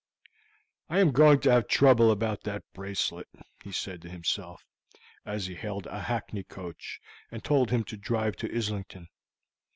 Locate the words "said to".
3.71-4.09